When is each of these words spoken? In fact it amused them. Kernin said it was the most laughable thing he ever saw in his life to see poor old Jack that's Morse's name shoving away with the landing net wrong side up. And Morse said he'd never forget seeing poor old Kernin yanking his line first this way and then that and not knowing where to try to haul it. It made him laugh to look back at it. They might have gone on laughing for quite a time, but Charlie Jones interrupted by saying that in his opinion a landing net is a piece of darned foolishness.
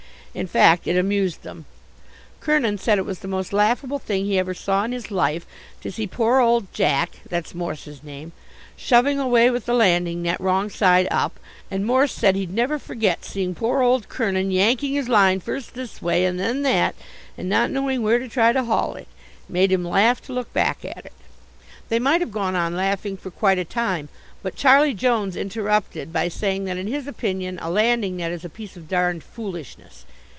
In 0.33 0.47
fact 0.47 0.87
it 0.87 0.95
amused 0.97 1.43
them. 1.43 1.65
Kernin 2.39 2.77
said 2.77 2.97
it 2.97 3.05
was 3.05 3.19
the 3.19 3.27
most 3.27 3.51
laughable 3.51 3.99
thing 3.99 4.23
he 4.23 4.39
ever 4.39 4.53
saw 4.53 4.85
in 4.85 4.93
his 4.93 5.11
life 5.11 5.45
to 5.81 5.91
see 5.91 6.07
poor 6.07 6.39
old 6.39 6.71
Jack 6.73 7.19
that's 7.29 7.53
Morse's 7.53 8.01
name 8.01 8.31
shoving 8.77 9.19
away 9.19 9.49
with 9.49 9.65
the 9.65 9.73
landing 9.73 10.21
net 10.21 10.39
wrong 10.39 10.69
side 10.69 11.05
up. 11.11 11.37
And 11.69 11.85
Morse 11.85 12.13
said 12.13 12.37
he'd 12.37 12.53
never 12.53 12.79
forget 12.79 13.25
seeing 13.25 13.53
poor 13.53 13.81
old 13.81 14.07
Kernin 14.07 14.51
yanking 14.51 14.93
his 14.93 15.09
line 15.09 15.41
first 15.41 15.73
this 15.73 16.01
way 16.01 16.23
and 16.23 16.39
then 16.39 16.61
that 16.61 16.95
and 17.37 17.49
not 17.49 17.69
knowing 17.69 18.01
where 18.01 18.17
to 18.17 18.29
try 18.29 18.53
to 18.53 18.63
haul 18.63 18.95
it. 18.95 19.09
It 19.49 19.51
made 19.51 19.69
him 19.73 19.83
laugh 19.83 20.21
to 20.27 20.33
look 20.33 20.53
back 20.53 20.85
at 20.85 21.05
it. 21.05 21.13
They 21.89 21.99
might 21.99 22.21
have 22.21 22.31
gone 22.31 22.55
on 22.55 22.73
laughing 22.77 23.17
for 23.17 23.31
quite 23.31 23.59
a 23.59 23.65
time, 23.65 24.07
but 24.41 24.55
Charlie 24.55 24.93
Jones 24.93 25.35
interrupted 25.35 26.13
by 26.13 26.29
saying 26.29 26.63
that 26.65 26.77
in 26.77 26.87
his 26.87 27.05
opinion 27.05 27.59
a 27.59 27.69
landing 27.69 28.15
net 28.15 28.31
is 28.31 28.45
a 28.45 28.49
piece 28.49 28.77
of 28.77 28.87
darned 28.87 29.25
foolishness. 29.25 30.05